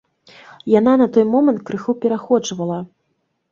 Яна 0.79 0.93
на 1.01 1.07
той 1.17 1.25
момант 1.35 1.63
крыху 1.69 1.97
пераходжвала. 2.07 2.83